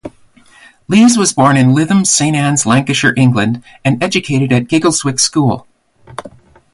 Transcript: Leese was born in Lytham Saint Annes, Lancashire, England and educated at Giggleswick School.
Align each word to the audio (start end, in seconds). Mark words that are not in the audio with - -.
Leese 0.87 1.15
was 1.15 1.31
born 1.31 1.55
in 1.55 1.75
Lytham 1.75 2.07
Saint 2.07 2.35
Annes, 2.35 2.65
Lancashire, 2.65 3.13
England 3.15 3.63
and 3.85 4.01
educated 4.01 4.51
at 4.51 4.67
Giggleswick 4.67 5.19
School. 5.19 5.67